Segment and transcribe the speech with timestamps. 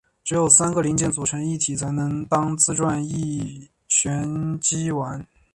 [0.23, 5.27] 只有三个零件组成一体才能当自转旋翼机玩。